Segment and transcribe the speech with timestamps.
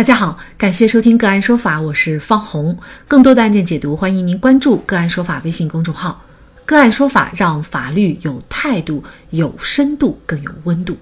[0.00, 2.78] 大家好，感谢收听个案说法，我是方红。
[3.06, 6.24] 更多的案件解读，欢迎您关注个案说法微信公众号。
[6.64, 10.96] 个案说法让法律有态度、有深度、更有温度。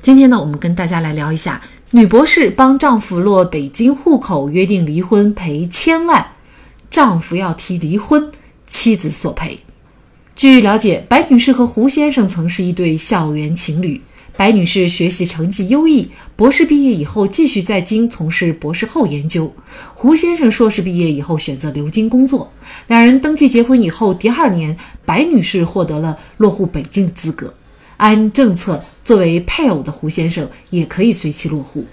[0.00, 6.28] 今天呢，我们跟大家来聊一下，女博士帮丈夫落北京户口，约定离婚赔千万，
[6.88, 8.32] 丈夫要提离婚，
[8.66, 9.58] 妻子索赔。
[10.34, 14.00] 据了解，白女士和胡先生曾是一对校园情侣。
[14.38, 19.52] 白女士学习成绩优异，博士毕业以后继续在京从事博士后研究。
[19.94, 22.48] 胡先生硕士毕业以后选择留京工作。
[22.86, 27.52] 两人登记结婚以后，第二年，白女士获得了落户北京的资格。
[27.96, 31.84] 按政策，作为配偶的胡先生也可以随其落户。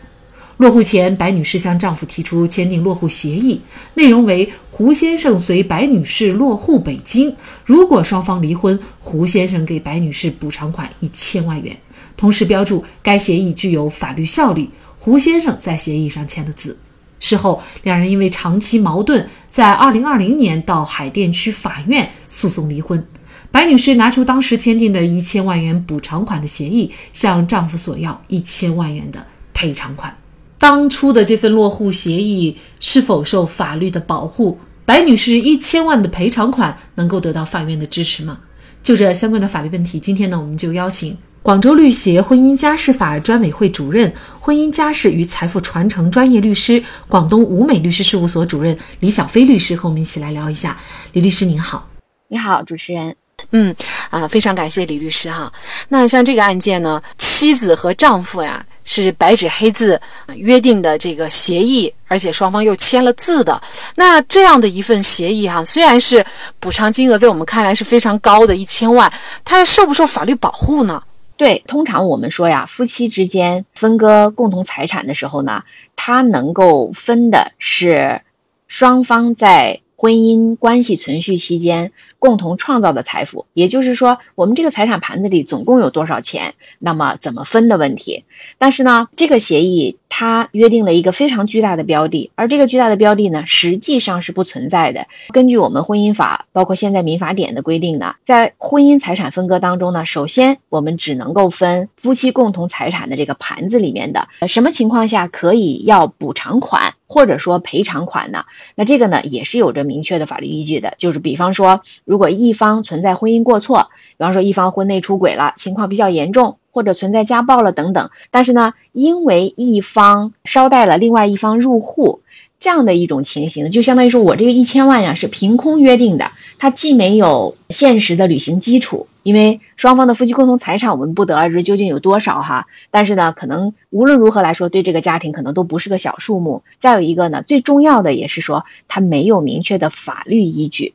[0.58, 3.60] 落户前，白女士向丈夫提出签订落户协议，
[3.96, 11.76] 内容为胡先生随白女士落户北京，如果双方离婚，胡先生给白女士补偿款一千万元。
[12.18, 16.78] 同时标注该协议具有法律效力，胡先生在协议上签的字。
[17.20, 23.06] 事后，两人因为长期矛盾，在2020年到海淀区法院诉讼离婚。
[23.52, 30.16] 白女士拿出当时签订的一千万元补偿款的协议，向丈夫索要一千万元的赔偿款。
[30.58, 34.60] 当初的这份落户协议是否受法律的保护？
[34.86, 38.40] 白女士一千万的赔偿款能够得到法院的支持吗？
[38.86, 41.18] 就这相关的法律问题，今天呢，我们就邀请。
[41.42, 50.78] 广州律协婚姻家事法专委会主任、婚姻家事与财富传承专业律师、广东吴美律师事务所主任李小飞律师和我们一起来聊一下。
[51.14, 51.90] 李律师您好，
[52.28, 53.16] 你好，主持人。
[53.50, 53.76] 嗯
[54.12, 55.52] 啊，非常感谢李律师哈。
[55.90, 60.00] 那像这个案件呢，妻子和丈夫呀是白纸黑字
[60.36, 63.62] 约定的这个协议，而且双方又签了字的。
[63.96, 66.24] 那这样的一份协议哈，虽然是
[66.62, 69.12] 补偿金额在我们看来是非常高的一千万，
[69.44, 71.04] 它受不受法律保护呢？
[71.38, 75.64] 对，通常我们说呀，夫妻之间分割共同财产的时候呢，
[75.98, 78.22] 他能够分的是
[78.68, 81.92] 双方在婚姻关系存续期间
[82.26, 88.24] 共同创造的财富，也就是说，我们这个财产盘子里总共有多少钱，那么怎么分的问题。
[88.58, 89.98] 但是呢，这个协议。
[90.18, 95.08] 它约定了一个非常巨大的标的，而这个巨大的标的呢，实际上是不存在的。
[95.34, 108.46] 根据我们婚姻法，包括现在民法典的规定呢，在婚姻财产分割当中呢，首先我们只能够分夫妻共同财产的这个盘子里面的，什么情况下可以要补偿款或者说赔偿款呢？
[108.76, 116.56] 那这个呢，也是有着明确的法律依据的，就是比方说，如如果一方存在婚姻过错，比方说一方婚内出轨了，情况比较严重。
[116.72, 122.20] 或者存在家暴了等等，但是呢，因为一方捎带了另外一方入户
[122.60, 136.62] 这样的一种情形，就相当于说我这个一千万呀是凭空约定的，它既没有现实的履行基础，因为双方的夫妻共同财产我们不得而知究竟有多少哈，但是呢，可能无论如何来说，对这个家庭可能都不是个小数目。
[136.78, 140.94] 再有一个呢，最重要的也是说它没有明确的法律依据。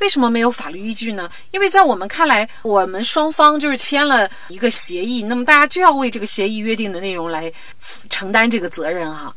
[0.00, 1.30] 为什么没有法律依据呢？
[1.50, 7.52] 因为在我们看来，我们双方就是签了一个协议，那么大家就要为这个协议约定的内容来
[8.10, 9.34] 承担这个责任哈。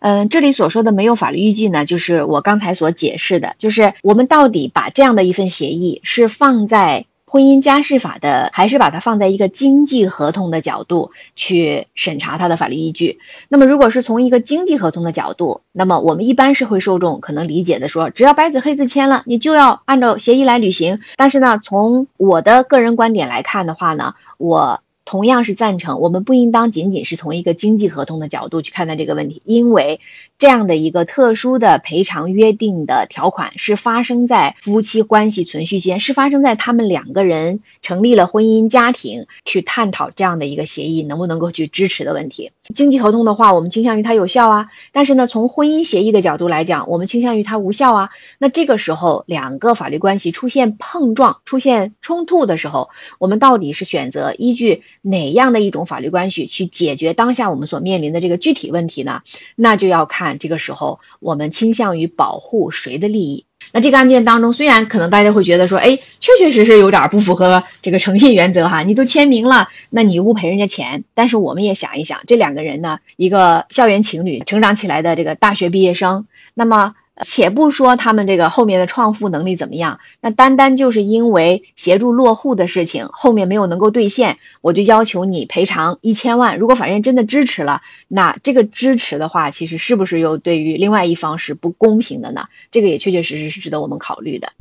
[0.00, 7.06] 嗯，这里所说的没有法律依据呢，就是我刚才所解释的，就是我们到底把这样的一份协议是放在。
[7.28, 13.18] 婚姻家事法的，还是把它放在一个经济合同的角度去审查它的法律依据。
[13.48, 21.00] 那么，如果是从一个经济合同的角度，那么我们一般是会受众可能理解的说，只要白纸黑字签了，你就要按照协议来履行。
[21.16, 24.80] 但是呢，从我的个人观点来看的话呢，我。
[25.08, 30.00] 同样是赞成，我们不应当仅仅是从一个经济合同的角度去看待这个问题，因为
[30.38, 42.50] 这样的一个特殊的赔偿约定的条款是发生在夫妻关系存续间，是发生在他们两个人成立了婚姻家庭去探讨这样的一个协议能不能够去支持的问题。
[42.74, 48.10] 经济合同的话，我们倾向于它有效啊，但是呢，从婚姻协议的角度来讲，我们倾向于它无效啊。
[48.38, 54.82] 那这个时候，两个法律关系出现碰撞、出现冲突的时候，我们到底是选择依据？
[55.00, 59.22] 哪样的一种法律关系去解决当下我们所面临的这个具体问题呢？
[59.56, 63.46] 那就要看这个时候我们倾向于保护谁的利益。
[63.72, 71.04] 那这个案件当中，虽然可能大家会觉得说，哎，确确实实有点不符合这个诚信原则哈，你都签名了，那你又不赔人家钱。
[71.14, 76.94] 但是我们也想一想，这两个人呢，一个校园情侣成长起来的这个大学毕业生，那么。
[77.22, 86.58] 且不说他们这个后面的创富能力怎么样，那单单就是因为协助落户的事情后面没有能够兑现，我就要求你赔偿一千万。
[86.58, 92.48] 如果法院真的支持了，那这个支持的话，其实是不是又对于另外一方是不公平的呢？
[92.70, 94.52] 这个也确确实实是值得我们考虑的。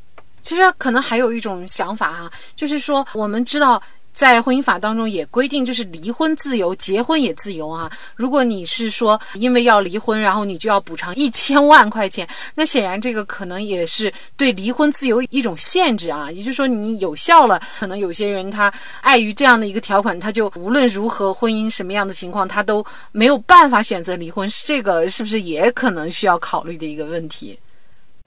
[0.41, 3.81] 其实可能还有一种想法哈，就是说我们知道。
[4.17, 7.87] 在婚姻法当中也规定，就是离婚自由，结婚也自由啊。
[8.15, 16.31] 如果你是说因为要离婚，然后你就要补偿一千万块钱，那显然这个可能也是对离婚自由一种限制啊。
[16.31, 24.49] 也就是说，你有效了，可能有些人他碍于这样的一个条款，他就无论如何婚姻什么样的情况，他都没有办法选择离婚。
[24.65, 27.59] 这个是不是也可能需要考虑的一个问题？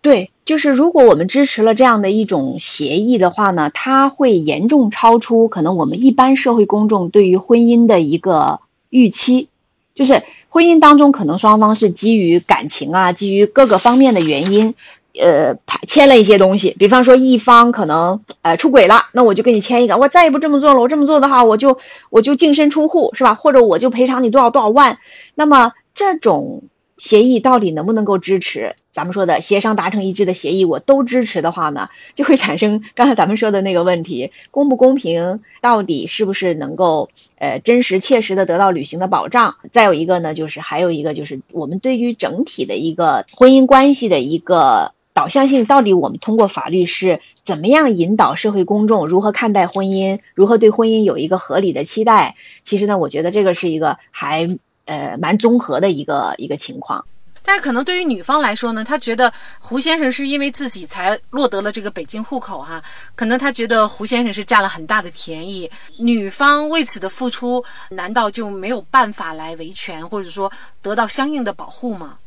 [0.03, 8.59] 对，就是如果我们支持了这样的一种协议的话呢，它会严重超出可能我们一般社会公众对于婚姻的一个
[8.89, 9.47] 预期。
[9.95, 14.75] 就是婚姻当中可能双方是基于感情啊，基于各个方面的原因，
[15.15, 15.55] 呃，
[15.87, 16.75] 签了一些东西。
[16.77, 20.81] 比方说一方可能呃出轨了，那我就给你签一个，我再也不这么做了。
[20.81, 21.79] 我这么做的话，我就
[22.11, 23.35] 我就净身出户，是吧？
[23.35, 24.99] 或者我就赔偿你多少多少万。
[25.37, 26.65] 那么这种。
[26.99, 28.77] 协议到底能不能够支持？
[28.93, 35.41] 咱们说的协商达成一致的协议，我都支持的话呢，就会产生刚才咱们说的那个问题：公不公平？
[35.61, 37.09] 到底是不是能够
[37.39, 39.57] 呃真实切实的得到履行的保障？
[39.73, 52.35] 再有一个呢，就是还有一个就是我们对于整体的一个婚姻关系的一个导向性，到底我们通过法律是怎么样引导社会公众如何看待婚姻，如何对婚姻有一个合理的期待？
[52.65, 54.59] 其实呢，我觉得这个是一个还。
[54.87, 57.05] 呃，蛮综合的一个一个情况，
[57.51, 62.81] 但是可能对于女方来说呢，她觉得胡先生是因为自己才落得了这个北京户口哈，
[63.17, 65.69] 可能她觉得胡先生是占了很大的便宜，
[65.99, 72.19] 女方为此的付出，难道就没有办法来维权或者说得到相应的保护吗？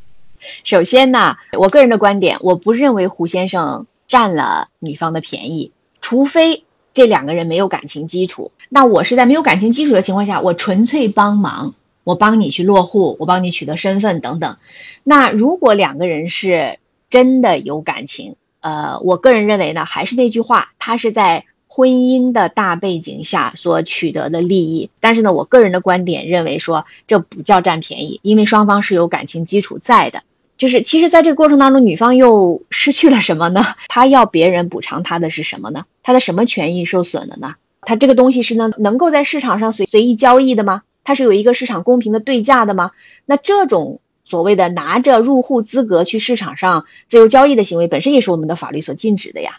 [0.66, 5.72] 首先呢，我个人的观点，我不认为胡先生占了女方的便宜，
[6.02, 11.76] 除非这两个人没有感情基础，那我是在没有感情基础的情况下，我纯粹帮忙。
[12.04, 14.58] 我帮你去落户，我帮你取得身份等等。
[15.04, 16.80] 那如果两个人是
[17.10, 24.90] 真的有感情，呃，我个人认为呢，还是那句话，他是在婚姻的大背景下所取得的利益。
[25.00, 30.24] 但是呢，我个人的观点认为说，这不叫占便宜，因为双方是有感情基础在的。
[30.56, 33.66] 就是其实，在这个过程当中，女方又失去了什么呢？
[33.88, 35.86] 她要别人补偿她的是什么呢？
[36.04, 37.56] 她的什么权益受损了呢？
[37.82, 40.84] 她这个东西是能能够在市场上随随意交易的吗？
[41.04, 42.92] 它是有一个市场公平的对价的吗？
[43.26, 49.58] 那这种所谓的拿着入户资格去市场上自由交易的行为，本身也是我们的法律所禁止的呀。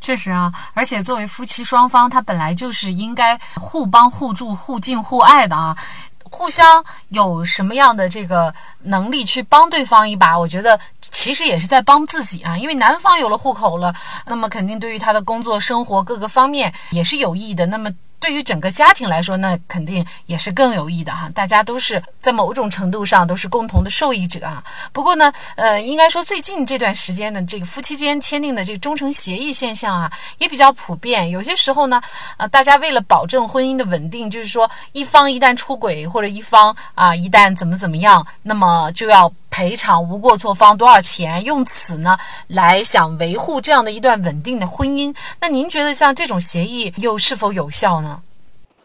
[0.00, 5.76] 确实啊，而且作为夫妻双方，他本来就是应该互帮互助、互敬互爱的啊。
[6.24, 8.52] 互相有什么样的这个
[8.82, 12.56] 能力去帮对方一把，我觉得其实也是在帮自己啊。
[12.56, 13.94] 因为男方有了户口了，
[14.26, 17.66] 那么肯定对于他的工作、生活各个方面也是有益的。
[17.66, 17.88] 那么。
[18.20, 21.28] 对于整个家庭来说，那肯定也是更有益的哈。
[21.34, 24.62] 大家都是在某种程度上都是共同的受益者啊。
[24.92, 31.30] 不过呢，呃，应该说最近这段时间的这个夫妻间签订的这个忠诚协议现象啊，也比较普遍。
[31.30, 32.00] 有些时候呢，
[32.36, 39.32] 呃，大家为了保证婚姻的稳定，就是说一方一旦出轨或者一方啊一旦怎么怎么样，那么就要。
[39.50, 41.44] 赔偿无过错方多少钱？
[41.44, 42.16] 用此呢
[42.46, 45.14] 来想维护这样的一段稳定的婚姻？
[45.40, 48.22] 那您觉得像这种协议又是否有效呢？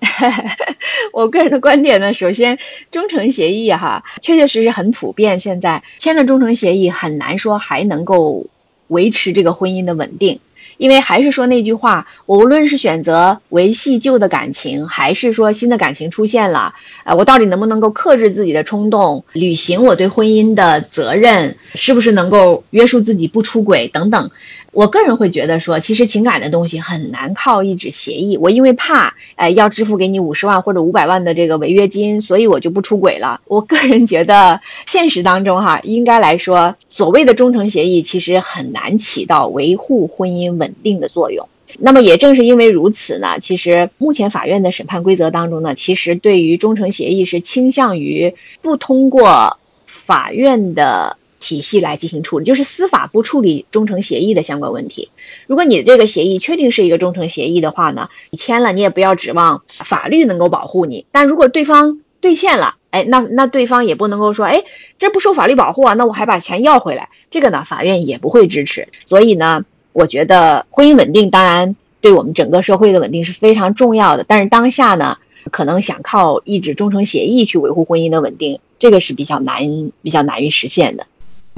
[1.14, 2.60] 我个人的观点呢，首先
[2.92, 5.40] 忠诚协议哈，确确实实很普遍。
[5.40, 8.46] 现在签了忠诚协议，很难说还能够
[8.88, 10.42] 维持这个婚姻的稳定。
[10.78, 16.74] 因为还是说那句话，我无论是选择维系旧的感情，还是说新的感情出现了，
[17.04, 24.32] 呃，我到底能不能够克制自己的冲动，履行我对婚姻的责任，是不是能够约束自己不出轨等等。
[24.72, 28.36] 我个人会觉得说，其实情感的东西很难靠一纸协议。
[28.36, 33.40] 我因为怕，哎，要支付给你五十万或者五百万的这个违约金，所以我就不出轨了。
[33.46, 41.48] 我个人觉得，现实当中哈，应该来说，所谓的忠诚协议其实很难起到维护婚姻稳稳定的作用。
[41.80, 51.18] 那么也正是因为如此呢，其实目前法院的审判规则当中呢，其实对于忠诚协议是倾向于不通过法院的。
[51.38, 55.10] 体系来进行处理，就是司法不处理忠诚协议的相关问题。
[55.46, 61.06] 如果你的这个协议确定是一个忠诚协议的话呢，你签了，你也不要指望法律能够保护你。
[61.12, 64.64] 但如果对方兑现了，哎，那那对方也不能够说，哎，
[64.98, 68.88] 这不受法律保护啊，那我还把钱要回来，这个呢，法院也不会支持。
[69.06, 69.66] 所以呢，
[69.96, 74.26] 我觉得婚姻稳定当然对我们整个社会的稳定是非常重要的。
[74.28, 75.20] 但是当下呢，
[75.52, 79.62] 可能想靠一纸忠诚协议去维护婚姻的稳定，这个是比较难、
[80.02, 81.08] 比较难于实现的。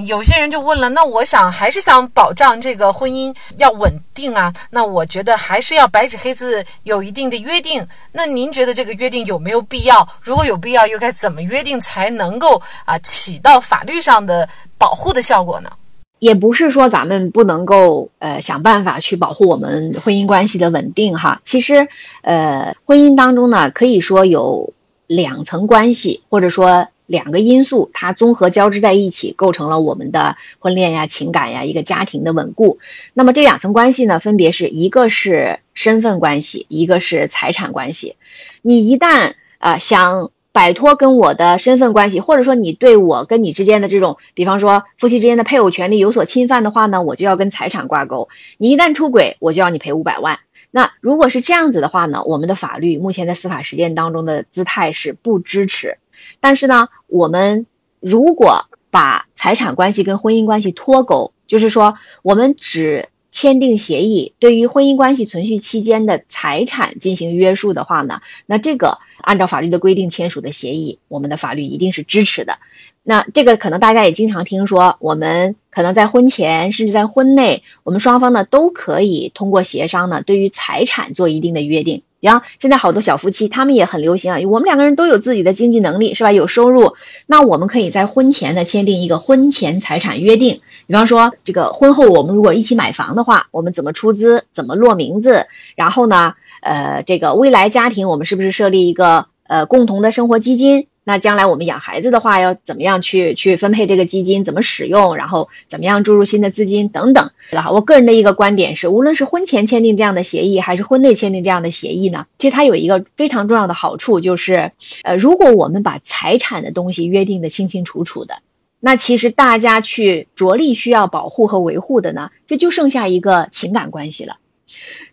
[0.05, 7.83] 有些人就问了，那我想还是想保障这个婚姻要稳定啊，那我觉得还是要白纸黑字有一定的约定。
[8.11, 10.07] 那您觉得这个约定有没有必要？
[10.21, 15.71] 如果有必要，又该怎么约定才能够啊起到法律上的保护的效果呢？
[16.19, 21.41] 也不是说咱们不能够呃想办法去保护我们婚姻关系的稳定哈。
[21.43, 21.87] 其实
[22.21, 24.73] 呃婚姻当中呢，可以说有
[25.05, 32.79] 两层关系，或者说两个因素，它综合交织在一起，构成了我们的婚恋呀、情感呀、一个家庭的稳固。
[33.13, 38.15] 那么这两层关系呢，分别是一个是身份关系，一个是财产关系。
[38.61, 40.31] 你一旦啊想。
[40.57, 48.27] 摆脱跟我的身份关系，或者说你对我跟你之间的这种，比方说夫妻之间的配偶权利有所侵犯的话呢，我就要跟财产挂钩。
[48.57, 50.39] 你一旦出轨，我就要你赔五百万。
[50.71, 55.99] 那如果是这样子的话呢，我们的法律目前在司法实践当中的姿态是不支持。
[56.39, 57.67] 但是呢，我们
[57.99, 68.97] 如果把财产关系跟婚姻关系脱钩，就是说我们只签订协议，对于婚姻关系存续期间的财产进行约束的话呢，那这个。
[69.19, 72.59] 按照法律的规定签署的协议，我们的法律一定是支持的。
[73.03, 82.03] 那这个可能大家也经常听说，我们可能在婚前甚至在婚内，我们双方呢都可以通过协商呢，对于财产做一定的约定。
[82.19, 86.31] 然后现在好多小夫妻，他们也很流行啊，我们两个人都有自己的经济能力，是吧？
[86.31, 86.95] 有收入，
[87.25, 90.61] 那我们可以在婚前呢签订一个婚前财产约定。
[90.87, 96.33] 比方说，这个婚后我们如果一起买房的话，我们怎么出资，怎么落名字，然后呢？
[96.59, 100.87] 呃，这个未来家庭，我们是不是设立一个呃共同的生活基金？
[101.07, 104.43] 那将来我们养孩子的话，要怎么样去去分配这个基金？
[104.43, 105.15] 怎么使用？
[105.15, 107.31] 然后怎么样注入新的资金等等？
[107.53, 114.73] 好，我个人的一个观点是，无论是婚前签订这样的协议，还是婚内签订这样的协议呢，其实它有一个非常重要的好处，就是
[115.03, 118.39] 呃，如果我们把财产的东西约定的清清楚楚的，
[118.81, 124.39] 那其实大家去着力需要保护和维护的呢，这就剩下一个情感关系了。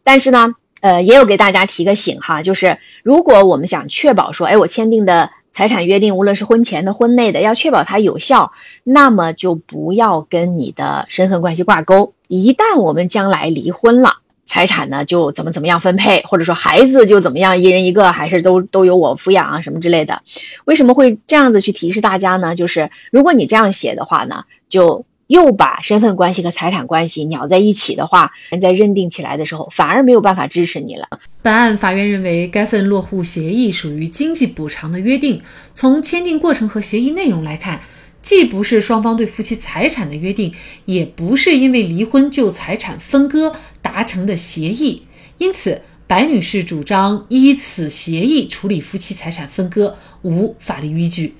[0.02, 0.56] 但是呢？
[0.80, 12.12] 呃，也有给大家提个醒哈，就是如果我们想确保说，哎，我签订的财产约定，无论是婚前的、婚内的，要确保它有效，那么就不要跟你的身份关系挂钩。
[12.28, 20.23] 一旦我们将来离婚了，财产呢就怎么怎么样分配，或者说孩子就怎么样，一人一个，还是都都由我抚养啊，什么之类的。
[20.64, 22.54] 为什么会这样子去提示大家呢？
[22.56, 25.06] 就是如果你这样写的话呢，就。
[25.26, 31.09] 又把身份关系和财产关系搅在一起的话，在认定起来的时候，反而没有办法支持你了。
[31.43, 35.43] 本案法院认为，该份落户协议属于经济补偿的约定。
[35.73, 37.81] 从签订过程和协议内容来看，
[38.23, 40.54] 既不是双方对夫妻财产的约定，
[40.85, 45.02] 也不是因为离婚就财产分割达成的协议。
[45.38, 51.35] 因此，白女士主张依此协议处理夫妻财产分割，无法律依据。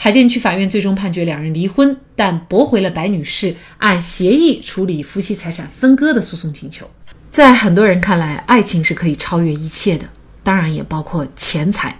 [0.00, 6.88] 海淀区法院最终判决两人离婚，但驳回了白女士按协议处理夫妻财产分割的诉讼请求。
[7.32, 10.08] 在很多人看来，爱情是可以超越一切的，
[10.44, 11.98] 当然也包括钱财。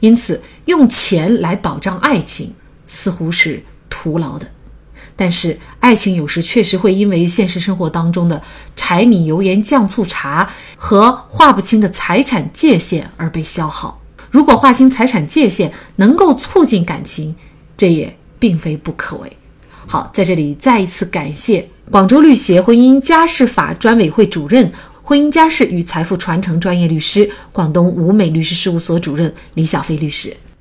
[0.00, 2.52] 因此，用钱来保障爱情
[2.88, 4.48] 似乎是徒劳的。
[5.14, 8.42] 但是，爱情有时确实会因为现实生活当中的
[8.74, 14.00] 柴米油盐酱醋茶和划不清的财产界限而被消耗。
[14.30, 17.34] 如果划清财产界限能够促进感情，
[17.76, 19.36] 这也并非不可为。
[19.86, 24.70] 好，在这里再一次感谢广州律协婚姻家事法专委会主任、
[25.02, 30.36] 婚姻家事与财富传承专业律师、广东吴美律师事务所主任李小飞律师。